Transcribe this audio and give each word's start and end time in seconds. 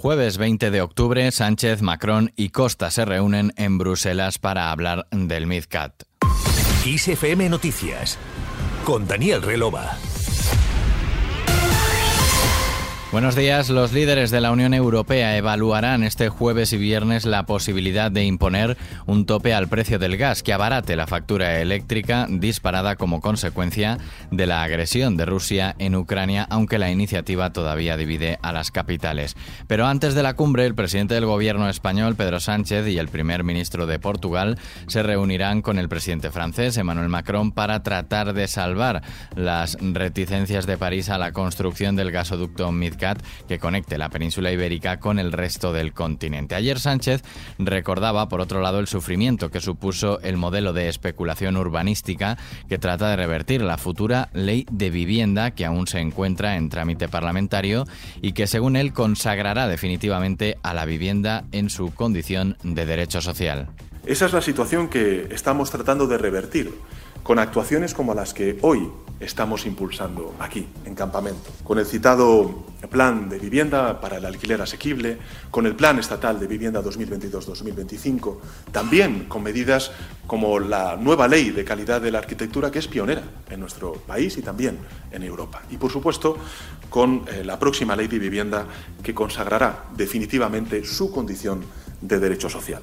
Jueves 0.00 0.38
20 0.38 0.70
de 0.70 0.80
octubre, 0.80 1.30
Sánchez, 1.30 1.82
Macron 1.82 2.32
y 2.34 2.48
Costa 2.48 2.90
se 2.90 3.04
reúnen 3.04 3.52
en 3.58 3.76
Bruselas 3.76 4.38
para 4.38 4.70
hablar 4.70 5.06
del 5.10 5.46
MidCat. 5.46 6.04
ISFM 6.86 7.50
Noticias 7.50 8.16
con 8.86 9.06
Daniel 9.06 9.42
Relova. 9.42 9.98
Buenos 13.12 13.34
días. 13.34 13.70
Los 13.70 13.92
líderes 13.92 14.30
de 14.30 14.40
la 14.40 14.52
Unión 14.52 14.72
Europea 14.72 15.36
evaluarán 15.36 16.04
este 16.04 16.28
jueves 16.28 16.72
y 16.72 16.76
viernes 16.76 17.24
la 17.24 17.44
posibilidad 17.44 18.08
de 18.08 18.24
imponer 18.24 18.76
un 19.04 19.26
tope 19.26 19.52
al 19.52 19.66
precio 19.66 19.98
del 19.98 20.16
gas 20.16 20.44
que 20.44 20.52
abarate 20.52 20.94
la 20.94 21.08
factura 21.08 21.60
eléctrica 21.60 22.28
disparada 22.30 22.94
como 22.94 23.20
consecuencia 23.20 23.98
de 24.30 24.46
la 24.46 24.62
agresión 24.62 25.16
de 25.16 25.26
Rusia 25.26 25.74
en 25.80 25.96
Ucrania, 25.96 26.46
aunque 26.50 26.78
la 26.78 26.92
iniciativa 26.92 27.52
todavía 27.52 27.96
divide 27.96 28.38
a 28.42 28.52
las 28.52 28.70
capitales. 28.70 29.34
Pero 29.66 29.88
antes 29.88 30.14
de 30.14 30.22
la 30.22 30.34
cumbre, 30.34 30.64
el 30.64 30.76
presidente 30.76 31.14
del 31.14 31.26
gobierno 31.26 31.68
español, 31.68 32.14
Pedro 32.14 32.38
Sánchez, 32.38 32.86
y 32.86 32.98
el 32.98 33.08
primer 33.08 33.42
ministro 33.42 33.86
de 33.86 33.98
Portugal 33.98 34.56
se 34.86 35.02
reunirán 35.02 35.62
con 35.62 35.80
el 35.80 35.88
presidente 35.88 36.30
francés, 36.30 36.76
Emmanuel 36.76 37.08
Macron, 37.08 37.50
para 37.50 37.82
tratar 37.82 38.34
de 38.34 38.46
salvar 38.46 39.02
las 39.34 39.76
reticencias 39.80 40.64
de 40.64 40.78
París 40.78 41.08
a 41.08 41.18
la 41.18 41.32
construcción 41.32 41.96
del 41.96 42.12
gasoducto 42.12 42.70
Mid 42.70 42.99
que 43.48 43.58
conecte 43.58 43.98
la 43.98 44.10
península 44.10 44.52
ibérica 44.52 45.00
con 45.00 45.18
el 45.18 45.32
resto 45.32 45.72
del 45.72 45.92
continente. 45.92 46.54
Ayer 46.54 46.78
Sánchez 46.78 47.22
recordaba, 47.58 48.28
por 48.28 48.40
otro 48.40 48.60
lado, 48.60 48.78
el 48.78 48.86
sufrimiento 48.86 49.50
que 49.50 49.60
supuso 49.60 50.20
el 50.20 50.36
modelo 50.36 50.72
de 50.72 50.88
especulación 50.88 51.56
urbanística 51.56 52.36
que 52.68 52.78
trata 52.78 53.08
de 53.08 53.16
revertir 53.16 53.62
la 53.62 53.78
futura 53.78 54.28
ley 54.32 54.66
de 54.70 54.90
vivienda 54.90 55.52
que 55.52 55.64
aún 55.64 55.86
se 55.86 56.00
encuentra 56.00 56.56
en 56.56 56.68
trámite 56.68 57.08
parlamentario 57.08 57.84
y 58.20 58.32
que, 58.32 58.46
según 58.46 58.76
él, 58.76 58.92
consagrará 58.92 59.66
definitivamente 59.66 60.58
a 60.62 60.74
la 60.74 60.84
vivienda 60.84 61.44
en 61.52 61.70
su 61.70 61.92
condición 61.94 62.56
de 62.62 62.86
derecho 62.86 63.20
social. 63.20 63.68
Esa 64.06 64.26
es 64.26 64.32
la 64.32 64.42
situación 64.42 64.88
que 64.88 65.28
estamos 65.30 65.70
tratando 65.70 66.06
de 66.06 66.18
revertir 66.18 66.72
con 67.22 67.38
actuaciones 67.38 67.94
como 67.94 68.14
las 68.14 68.34
que 68.34 68.58
hoy 68.62 68.90
estamos 69.20 69.66
impulsando 69.66 70.34
aquí, 70.40 70.66
en 70.84 70.94
Campamento, 70.94 71.50
con 71.62 71.78
el 71.78 71.84
citado 71.84 72.64
Plan 72.90 73.28
de 73.28 73.38
Vivienda 73.38 74.00
para 74.00 74.16
el 74.16 74.24
Alquiler 74.24 74.62
Asequible, 74.62 75.18
con 75.50 75.66
el 75.66 75.76
Plan 75.76 75.98
Estatal 75.98 76.40
de 76.40 76.46
Vivienda 76.46 76.82
2022-2025, 76.82 78.38
también 78.72 79.26
con 79.28 79.42
medidas 79.42 79.92
como 80.26 80.58
la 80.58 80.96
nueva 80.96 81.28
Ley 81.28 81.50
de 81.50 81.64
Calidad 81.64 82.00
de 82.00 82.10
la 82.10 82.18
Arquitectura, 82.18 82.70
que 82.70 82.78
es 82.78 82.88
pionera 82.88 83.22
en 83.50 83.60
nuestro 83.60 83.92
país 83.92 84.36
y 84.38 84.42
también 84.42 84.78
en 85.12 85.22
Europa. 85.22 85.62
Y, 85.70 85.76
por 85.76 85.90
supuesto, 85.90 86.38
con 86.88 87.24
eh, 87.28 87.44
la 87.44 87.58
próxima 87.58 87.94
Ley 87.94 88.08
de 88.08 88.18
Vivienda, 88.18 88.66
que 89.02 89.14
consagrará 89.14 89.84
definitivamente 89.94 90.84
su 90.84 91.12
condición 91.12 91.62
de 92.00 92.18
derecho 92.18 92.48
social. 92.48 92.80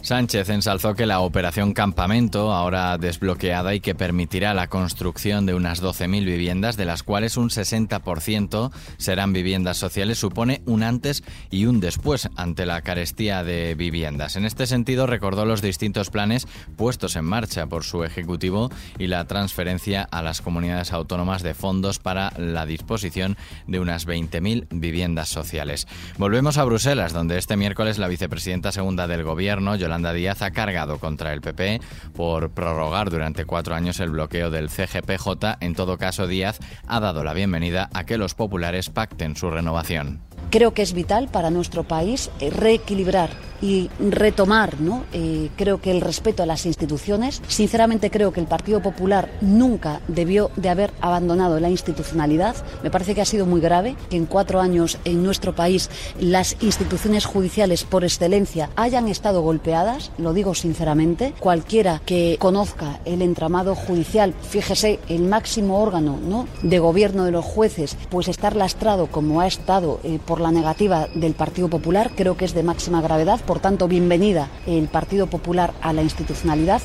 Sánchez 0.00 0.48
ensalzó 0.50 0.94
que 0.94 1.06
la 1.06 1.20
operación 1.20 1.72
Campamento, 1.72 2.52
ahora 2.52 2.96
desbloqueada 2.98 3.74
y 3.74 3.80
que 3.80 3.96
permitirá 3.96 4.54
la 4.54 4.68
construcción 4.68 5.44
de 5.44 5.54
unas 5.54 5.82
12.000 5.82 6.24
viviendas, 6.24 6.76
de 6.76 6.84
las 6.84 7.02
cuales 7.02 7.36
un 7.36 7.50
60% 7.50 8.70
serán 8.96 9.32
viviendas 9.32 9.76
sociales, 9.76 10.18
supone 10.18 10.62
un 10.66 10.84
antes 10.84 11.24
y 11.50 11.66
un 11.66 11.80
después 11.80 12.28
ante 12.36 12.64
la 12.64 12.80
carestía 12.82 13.42
de 13.42 13.74
viviendas. 13.74 14.36
En 14.36 14.44
este 14.44 14.66
sentido, 14.66 15.06
recordó 15.06 15.44
los 15.44 15.62
distintos 15.62 16.10
planes 16.10 16.46
puestos 16.76 17.16
en 17.16 17.24
marcha 17.24 17.66
por 17.66 17.84
su 17.84 18.04
Ejecutivo 18.04 18.70
y 18.98 19.08
la 19.08 19.26
transferencia 19.26 20.02
a 20.02 20.22
las 20.22 20.40
comunidades 20.40 20.92
autónomas 20.92 21.42
de 21.42 21.54
fondos 21.54 21.98
para 21.98 22.32
la 22.36 22.66
disposición 22.66 23.36
de 23.66 23.80
unas 23.80 24.06
20.000 24.06 24.68
viviendas 24.70 25.28
sociales. 25.28 25.88
Volvemos 26.18 26.56
a 26.56 26.64
Bruselas, 26.64 27.12
donde 27.12 27.36
este 27.36 27.56
miércoles 27.56 27.98
la 27.98 28.08
vicepresidenta 28.08 28.70
segunda 28.70 29.08
del 29.08 29.24
Gobierno, 29.24 29.74
Yolanda 29.88 30.12
Díaz 30.12 30.42
ha 30.42 30.50
cargado 30.50 30.98
contra 30.98 31.32
el 31.32 31.40
PP 31.40 31.80
por 32.14 32.50
prorrogar 32.50 33.08
durante 33.08 33.46
cuatro 33.46 33.74
años 33.74 34.00
el 34.00 34.10
bloqueo 34.10 34.50
del 34.50 34.68
CGPJ. 34.68 35.56
En 35.60 35.74
todo 35.74 35.96
caso, 35.96 36.26
Díaz 36.26 36.58
ha 36.86 37.00
dado 37.00 37.24
la 37.24 37.32
bienvenida 37.32 37.88
a 37.94 38.04
que 38.04 38.18
los 38.18 38.34
populares 38.34 38.90
pacten 38.90 39.34
su 39.34 39.50
renovación. 39.50 40.20
Creo 40.50 40.74
que 40.74 40.82
es 40.82 40.92
vital 40.92 41.28
para 41.28 41.48
nuestro 41.48 41.84
país 41.84 42.30
eh, 42.40 42.50
reequilibrar 42.50 43.30
y 43.60 43.90
retomar, 43.98 44.80
¿no? 44.80 45.04
Eh, 45.12 45.50
creo 45.56 45.80
que 45.80 45.90
el 45.90 46.00
respeto 46.00 46.42
a 46.42 46.46
las 46.46 46.66
instituciones. 46.66 47.42
Sinceramente 47.48 48.10
creo 48.10 48.32
que 48.32 48.40
el 48.40 48.46
Partido 48.46 48.80
Popular 48.80 49.30
nunca 49.40 50.00
debió 50.08 50.50
de 50.56 50.68
haber 50.68 50.92
abandonado 51.00 51.60
la 51.60 51.70
institucionalidad. 51.70 52.56
Me 52.82 52.90
parece 52.90 53.14
que 53.14 53.20
ha 53.20 53.26
sido 53.26 53.46
muy 53.46 53.60
grave 53.60 53.96
que 54.10 54.16
en 54.16 54.26
cuatro 54.26 54.60
años 54.60 54.98
en 55.04 55.22
nuestro 55.22 55.54
país 55.54 55.90
las 56.20 56.56
instituciones 56.60 57.24
judiciales 57.24 57.84
por 57.84 58.04
excelencia 58.04 58.70
hayan 58.76 59.08
estado 59.08 59.42
golpeadas. 59.42 60.10
Lo 60.18 60.32
digo 60.32 60.54
sinceramente. 60.54 61.34
Cualquiera 61.38 62.00
que 62.04 62.36
conozca 62.38 63.00
el 63.04 63.22
entramado 63.22 63.74
judicial, 63.74 64.34
fíjese, 64.42 65.00
el 65.08 65.22
máximo 65.22 65.80
órgano 65.80 66.18
¿no? 66.22 66.46
de 66.62 66.78
gobierno 66.78 67.24
de 67.24 67.32
los 67.32 67.44
jueces, 67.44 67.96
pues 68.10 68.28
estar 68.28 68.56
lastrado 68.56 69.06
como 69.06 69.40
ha 69.40 69.46
estado 69.46 70.00
eh, 70.02 70.18
por 70.24 70.40
la 70.40 70.52
negativa 70.52 71.08
del 71.14 71.34
Partido 71.34 71.68
Popular, 71.68 72.10
creo 72.14 72.36
que 72.36 72.44
es 72.44 72.54
de 72.54 72.62
máxima 72.62 73.00
gravedad 73.00 73.40
por 73.48 73.60
tanto, 73.60 73.88
bienvenida 73.88 74.50
el 74.66 74.88
Partido 74.88 75.26
Popular 75.26 75.72
a 75.80 75.94
la 75.94 76.02
institucionalidad. 76.02 76.82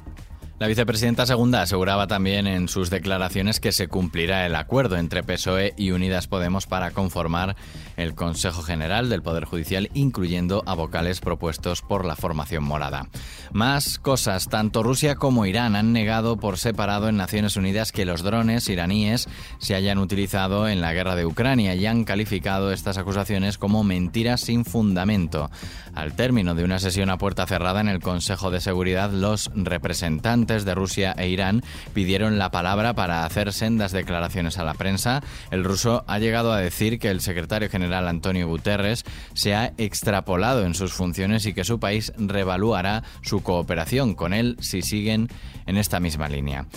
La 0.59 0.67
vicepresidenta 0.67 1.25
segunda 1.25 1.63
aseguraba 1.63 2.05
también 2.05 2.45
en 2.45 2.67
sus 2.67 2.91
declaraciones 2.91 3.59
que 3.59 3.71
se 3.71 3.87
cumplirá 3.87 4.45
el 4.45 4.55
acuerdo 4.55 4.97
entre 4.97 5.23
PSOE 5.23 5.73
y 5.77 5.91
Unidas 5.91 6.27
Podemos 6.27 6.67
para 6.67 6.91
conformar 6.91 7.55
el 7.97 8.13
Consejo 8.13 8.61
General 8.61 9.09
del 9.09 9.23
Poder 9.23 9.45
Judicial, 9.45 9.89
incluyendo 9.95 10.63
a 10.67 10.75
vocales 10.75 11.21
propuestos 11.21 11.81
por 11.81 12.05
la 12.05 12.15
formación 12.15 12.63
morada. 12.63 13.09
Más 13.51 13.97
cosas, 13.97 14.47
tanto 14.47 14.83
Rusia 14.83 15.15
como 15.15 15.47
Irán 15.47 15.75
han 15.75 15.91
negado 15.91 16.37
por 16.37 16.59
separado 16.59 17.09
en 17.09 17.17
Naciones 17.17 17.57
Unidas 17.57 17.91
que 17.91 18.05
los 18.05 18.21
drones 18.21 18.69
iraníes 18.69 19.27
se 19.57 19.73
hayan 19.73 19.97
utilizado 19.97 20.67
en 20.67 20.81
la 20.81 20.93
guerra 20.93 21.15
de 21.15 21.25
Ucrania 21.25 21.73
y 21.73 21.87
han 21.87 22.03
calificado 22.03 22.71
estas 22.71 22.99
acusaciones 22.99 23.57
como 23.57 23.83
mentiras 23.83 24.41
sin 24.41 24.65
fundamento. 24.65 25.49
Al 25.95 26.13
término 26.15 26.53
de 26.53 26.63
una 26.63 26.79
sesión 26.79 27.09
a 27.09 27.17
puerta 27.17 27.47
cerrada 27.47 27.81
en 27.81 27.89
el 27.89 27.99
Consejo 27.99 28.51
de 28.51 28.61
Seguridad, 28.61 29.11
los 29.11 29.51
representantes 29.55 30.52
de 30.61 30.75
Rusia 30.75 31.15
e 31.17 31.27
Irán 31.27 31.63
pidieron 31.95 32.37
la 32.37 32.51
palabra 32.51 32.93
para 32.93 33.25
hacer 33.25 33.51
sendas 33.51 33.91
declaraciones 33.91 34.59
a 34.59 34.63
la 34.63 34.75
prensa. 34.75 35.23
El 35.49 35.63
ruso 35.63 36.03
ha 36.07 36.19
llegado 36.19 36.53
a 36.53 36.59
decir 36.59 36.99
que 36.99 37.09
el 37.09 37.21
secretario 37.21 37.69
general 37.69 38.07
Antonio 38.07 38.47
Guterres 38.47 39.05
se 39.33 39.55
ha 39.55 39.73
extrapolado 39.77 40.65
en 40.65 40.75
sus 40.75 40.93
funciones 40.93 41.47
y 41.47 41.53
que 41.53 41.63
su 41.63 41.79
país 41.79 42.13
revaluará 42.17 43.03
su 43.23 43.41
cooperación 43.41 44.13
con 44.13 44.33
él 44.33 44.55
si 44.59 44.83
siguen 44.83 45.29
en 45.65 45.77
esta 45.77 45.99
misma 45.99 46.29
línea. 46.29 46.67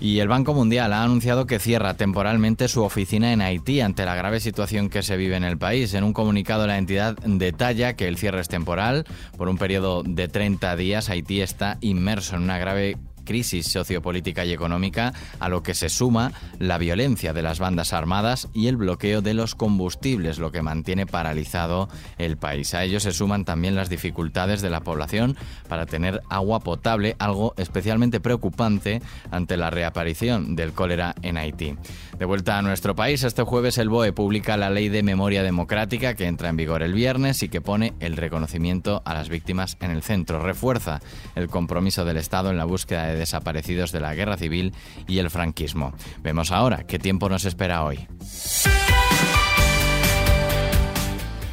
Y 0.00 0.20
el 0.20 0.28
Banco 0.28 0.54
Mundial 0.54 0.92
ha 0.92 1.02
anunciado 1.02 1.46
que 1.46 1.58
cierra 1.58 1.94
temporalmente 1.94 2.68
su 2.68 2.84
oficina 2.84 3.32
en 3.32 3.42
Haití 3.42 3.80
ante 3.80 4.04
la 4.04 4.14
grave 4.14 4.38
situación 4.38 4.90
que 4.90 5.02
se 5.02 5.16
vive 5.16 5.36
en 5.36 5.42
el 5.42 5.58
país. 5.58 5.92
En 5.94 6.04
un 6.04 6.12
comunicado 6.12 6.68
la 6.68 6.78
entidad 6.78 7.16
detalla 7.16 7.94
que 7.94 8.06
el 8.06 8.16
cierre 8.16 8.40
es 8.40 8.48
temporal. 8.48 9.06
Por 9.36 9.48
un 9.48 9.58
periodo 9.58 10.04
de 10.04 10.28
30 10.28 10.76
días 10.76 11.08
Haití 11.08 11.40
está 11.40 11.78
inmerso 11.80 12.36
en 12.36 12.42
una 12.42 12.58
grave 12.58 12.96
crisis 13.28 13.66
sociopolítica 13.66 14.46
y 14.46 14.54
económica, 14.54 15.12
a 15.38 15.50
lo 15.50 15.62
que 15.62 15.74
se 15.74 15.90
suma 15.90 16.32
la 16.58 16.78
violencia 16.78 17.34
de 17.34 17.42
las 17.42 17.58
bandas 17.58 17.92
armadas 17.92 18.48
y 18.54 18.68
el 18.68 18.78
bloqueo 18.78 19.20
de 19.20 19.34
los 19.34 19.54
combustibles, 19.54 20.38
lo 20.38 20.50
que 20.50 20.62
mantiene 20.62 21.04
paralizado 21.04 21.90
el 22.16 22.38
país. 22.38 22.72
A 22.72 22.84
ello 22.84 23.00
se 23.00 23.12
suman 23.12 23.44
también 23.44 23.76
las 23.76 23.90
dificultades 23.90 24.62
de 24.62 24.70
la 24.70 24.80
población 24.80 25.36
para 25.68 25.84
tener 25.84 26.22
agua 26.30 26.60
potable, 26.60 27.16
algo 27.18 27.52
especialmente 27.58 28.18
preocupante 28.18 29.02
ante 29.30 29.58
la 29.58 29.68
reaparición 29.68 30.56
del 30.56 30.72
cólera 30.72 31.14
en 31.20 31.36
Haití. 31.36 31.76
De 32.18 32.24
vuelta 32.24 32.56
a 32.56 32.62
nuestro 32.62 32.96
país, 32.96 33.24
este 33.24 33.42
jueves 33.42 33.76
el 33.76 33.90
BOE 33.90 34.14
publica 34.14 34.56
la 34.56 34.70
Ley 34.70 34.88
de 34.88 35.02
Memoria 35.02 35.42
Democrática 35.42 36.14
que 36.14 36.26
entra 36.26 36.48
en 36.48 36.56
vigor 36.56 36.82
el 36.82 36.94
viernes 36.94 37.42
y 37.42 37.50
que 37.50 37.60
pone 37.60 37.92
el 38.00 38.16
reconocimiento 38.16 39.02
a 39.04 39.12
las 39.12 39.28
víctimas 39.28 39.76
en 39.80 39.90
el 39.90 40.02
centro. 40.02 40.40
Refuerza 40.40 41.00
el 41.34 41.48
compromiso 41.48 42.06
del 42.06 42.16
Estado 42.16 42.50
en 42.50 42.56
la 42.56 42.64
búsqueda 42.64 43.06
de 43.06 43.17
desaparecidos 43.18 43.92
de 43.92 44.00
la 44.00 44.14
guerra 44.14 44.36
civil 44.36 44.72
y 45.06 45.18
el 45.18 45.30
franquismo. 45.30 45.92
Vemos 46.22 46.50
ahora 46.50 46.84
qué 46.86 46.98
tiempo 46.98 47.28
nos 47.28 47.44
espera 47.44 47.84
hoy. 47.84 48.06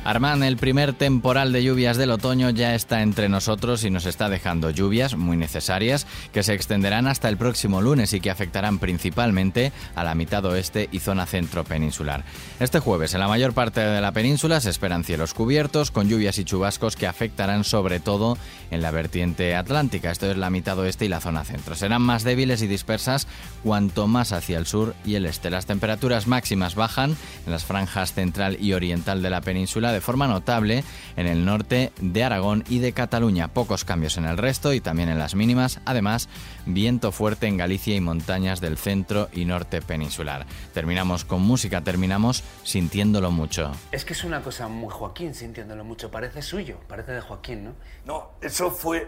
Armán, 0.05 0.43
el 0.43 0.57
primer 0.57 0.93
temporal 0.93 1.51
de 1.51 1.63
lluvias 1.63 1.97
del 1.97 2.11
otoño 2.11 2.51
ya 2.51 2.75
está 2.75 3.01
entre 3.01 3.27
nosotros 3.27 3.83
y 3.83 3.89
nos 3.89 4.05
está 4.05 4.29
dejando 4.29 4.69
lluvias 4.69 5.15
muy 5.15 5.35
necesarias 5.35 6.05
que 6.31 6.43
se 6.43 6.53
extenderán 6.53 7.07
hasta 7.07 7.27
el 7.27 7.37
próximo 7.37 7.81
lunes 7.81 8.13
y 8.13 8.19
que 8.21 8.29
afectarán 8.29 8.77
principalmente 8.77 9.71
a 9.95 10.03
la 10.03 10.13
mitad 10.13 10.45
oeste 10.45 10.89
y 10.91 10.99
zona 10.99 11.25
centro 11.25 11.63
peninsular. 11.63 12.23
Este 12.59 12.79
jueves 12.79 13.15
en 13.15 13.21
la 13.21 13.27
mayor 13.27 13.53
parte 13.53 13.81
de 13.81 13.99
la 13.99 14.11
península 14.11 14.61
se 14.61 14.69
esperan 14.69 15.03
cielos 15.03 15.33
cubiertos 15.33 15.89
con 15.89 16.07
lluvias 16.07 16.37
y 16.37 16.45
chubascos 16.45 16.95
que 16.95 17.07
afectarán 17.07 17.63
sobre 17.63 17.99
todo 17.99 18.37
en 18.69 18.83
la 18.83 18.91
vertiente 18.91 19.55
atlántica, 19.55 20.11
esto 20.11 20.29
es 20.29 20.37
la 20.37 20.51
mitad 20.51 20.77
oeste 20.77 21.05
y 21.05 21.09
la 21.09 21.19
zona 21.19 21.45
centro. 21.45 21.73
Serán 21.73 22.03
más 22.03 22.23
débiles 22.23 22.61
y 22.61 22.67
dispersas 22.67 23.27
cuanto 23.63 24.05
más 24.05 24.33
hacia 24.33 24.59
el 24.59 24.67
sur 24.67 24.93
y 25.03 25.15
el 25.15 25.25
este. 25.25 25.49
Las 25.49 25.65
temperaturas 25.65 26.27
máximas 26.27 26.75
bajan 26.75 27.17
en 27.47 27.51
las 27.51 27.65
franjas 27.65 28.13
central 28.13 28.57
y 28.61 28.73
oriental 28.73 29.23
de 29.23 29.31
la 29.31 29.41
península 29.41 29.94
de 29.95 30.01
forma 30.01 30.27
notable 30.27 30.83
en 31.15 31.25
el 31.25 31.45
norte 31.45 31.91
de 31.99 32.23
Aragón 32.23 32.63
y 32.69 32.79
de 32.79 32.93
Cataluña. 32.93 33.47
Pocos 33.47 33.85
cambios 33.85 34.17
en 34.17 34.25
el 34.25 34.37
resto 34.37 34.73
y 34.73 34.81
también 34.81 35.09
en 35.09 35.17
las 35.17 35.35
mínimas. 35.35 35.79
Además, 35.85 36.29
viento 36.65 37.11
fuerte 37.11 37.47
en 37.47 37.57
Galicia 37.57 37.95
y 37.95 38.01
montañas 38.01 38.61
del 38.61 38.77
centro 38.77 39.29
y 39.33 39.45
norte 39.45 39.81
peninsular. 39.81 40.45
Terminamos 40.73 41.25
con 41.25 41.41
música, 41.41 41.81
terminamos 41.81 42.43
sintiéndolo 42.63 43.31
mucho. 43.31 43.71
Es 43.91 44.05
que 44.05 44.13
es 44.13 44.23
una 44.23 44.41
cosa 44.41 44.67
muy 44.67 44.89
Joaquín, 44.91 45.33
sintiéndolo 45.33 45.83
mucho. 45.83 46.11
Parece 46.11 46.41
suyo, 46.41 46.77
parece 46.87 47.13
de 47.13 47.21
Joaquín, 47.21 47.63
¿no? 47.63 47.73
No, 48.05 48.31
eso 48.41 48.71
fue, 48.71 49.07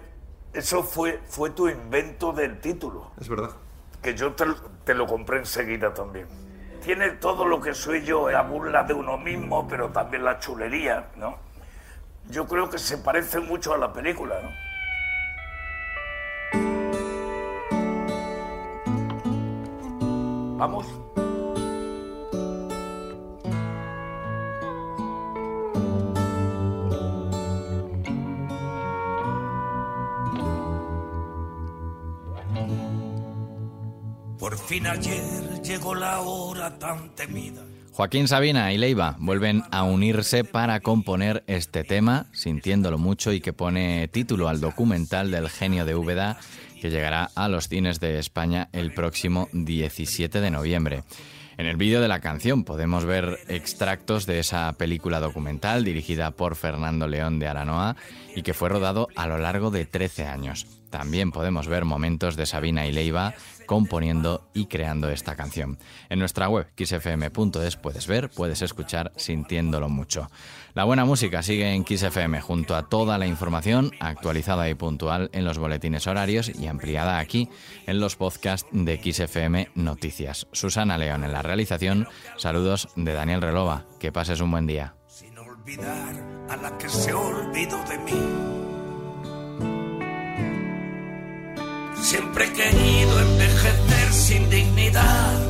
eso 0.53 0.83
fue, 0.83 1.19
fue 1.27 1.51
tu 1.51 1.67
invento 1.67 2.31
del 2.31 2.59
título. 2.59 3.11
Es 3.19 3.29
verdad. 3.29 3.51
Que 4.01 4.15
yo 4.15 4.33
te, 4.33 4.45
te 4.85 4.93
lo 4.93 5.05
compré 5.05 5.39
enseguida 5.39 5.93
también. 5.93 6.46
Tiene 6.87 7.09
todo 7.09 7.43
lo 7.43 7.59
que 7.59 7.73
soy 7.73 8.01
yo, 8.05 8.31
la 8.31 8.43
burla 8.43 8.81
de 8.83 8.93
uno 8.93 9.17
mismo, 9.17 9.67
pero 9.67 9.89
también 9.89 10.23
la 10.23 10.39
chulería, 10.39 11.09
¿no? 11.17 11.37
Yo 12.29 12.47
creo 12.47 12.69
que 12.69 12.77
se 12.79 12.97
parece 12.99 13.41
mucho 13.41 13.73
a 13.73 13.77
la 13.77 13.91
película, 13.91 14.35
¿no? 14.41 14.49
Vamos. 20.57 20.87
Por 34.39 34.57
fin 34.57 34.87
ayer 34.87 35.46
llegó 35.67 35.95
la 35.95 36.21
hora 36.21 36.79
tan 36.79 37.09
temida. 37.09 37.61
Joaquín 37.91 38.27
Sabina 38.27 38.71
y 38.71 38.77
Leiva 38.77 39.17
vuelven 39.19 39.63
a 39.71 39.83
unirse 39.83 40.45
para 40.45 40.79
componer 40.79 41.43
este 41.47 41.83
tema, 41.83 42.27
sintiéndolo 42.31 42.97
mucho 42.97 43.33
y 43.33 43.41
que 43.41 43.53
pone 43.53 44.07
título 44.07 44.47
al 44.47 44.61
documental 44.61 45.29
del 45.29 45.49
genio 45.49 45.83
de 45.83 45.95
Úbeda 45.95 46.37
que 46.79 46.89
llegará 46.89 47.31
a 47.35 47.49
los 47.49 47.67
cines 47.67 47.99
de 47.99 48.19
España 48.19 48.69
el 48.71 48.93
próximo 48.93 49.49
17 49.51 50.39
de 50.39 50.51
noviembre. 50.51 51.03
En 51.57 51.65
el 51.65 51.75
vídeo 51.75 52.01
de 52.01 52.07
la 52.07 52.21
canción 52.21 52.63
podemos 52.63 53.03
ver 53.03 53.39
extractos 53.47 54.25
de 54.27 54.39
esa 54.39 54.71
película 54.73 55.19
documental 55.19 55.83
dirigida 55.83 56.31
por 56.31 56.55
Fernando 56.55 57.07
León 57.07 57.39
de 57.39 57.47
Aranoa 57.47 57.95
y 58.35 58.43
que 58.43 58.53
fue 58.53 58.69
rodado 58.69 59.09
a 59.15 59.27
lo 59.27 59.39
largo 59.39 59.71
de 59.71 59.85
13 59.85 60.27
años. 60.27 60.67
También 60.89 61.31
podemos 61.31 61.67
ver 61.67 61.85
momentos 61.85 62.35
de 62.35 62.45
Sabina 62.45 62.85
y 62.85 62.91
Leiva 62.91 63.33
componiendo 63.65 64.49
y 64.53 64.65
creando 64.65 65.09
esta 65.09 65.35
canción. 65.35 65.77
En 66.09 66.19
nuestra 66.19 66.49
web 66.49 66.67
xfm.es 66.75 67.75
puedes 67.75 68.07
ver, 68.07 68.29
puedes 68.29 68.61
escuchar 68.61 69.11
sintiéndolo 69.15 69.89
mucho. 69.89 70.29
La 70.73 70.85
buena 70.85 71.05
música 71.05 71.43
sigue 71.43 71.73
en 71.73 71.85
XFM 71.85 72.41
junto 72.41 72.75
a 72.75 72.87
toda 72.87 73.17
la 73.17 73.27
información 73.27 73.91
actualizada 73.99 74.69
y 74.69 74.75
puntual 74.75 75.29
en 75.33 75.43
los 75.43 75.57
boletines 75.57 76.07
horarios 76.07 76.49
y 76.49 76.67
ampliada 76.67 77.19
aquí 77.19 77.49
en 77.85 77.99
los 77.99 78.15
podcasts 78.15 78.69
de 78.71 78.97
XFM 78.97 79.69
Noticias. 79.75 80.47
Susana 80.51 80.97
León 80.97 81.23
en 81.23 81.33
la 81.33 81.41
realización. 81.41 82.07
Saludos 82.37 82.89
de 82.95 83.13
Daniel 83.13 83.41
Relova. 83.41 83.85
Que 83.99 84.11
pases 84.11 84.39
un 84.39 84.51
buen 84.51 84.67
día. 84.67 84.93
Sin 85.07 85.37
olvidar 85.37 86.15
a 86.49 86.55
la 86.55 86.77
que 86.77 86.87
se 86.87 87.13
olvidó 87.13 87.83
de 87.85 87.97
mí. 87.99 88.56
Siempre 92.09 92.45
he 92.45 92.53
querido 92.53 93.19
envejecer 93.19 94.13
sin 94.13 94.49
dignidad, 94.49 95.41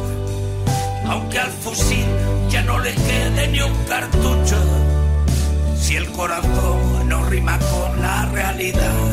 aunque 1.05 1.37
al 1.37 1.51
fusil 1.51 2.07
ya 2.49 2.63
no 2.63 2.79
le 2.79 2.95
quede 2.95 3.47
ni 3.49 3.61
un 3.61 3.75
cartucho. 3.85 4.57
Si 5.79 5.97
el 5.97 6.11
corazón 6.13 7.09
no 7.09 7.25
rima 7.25 7.59
con 7.59 8.01
la 8.01 8.25
realidad. 8.31 9.06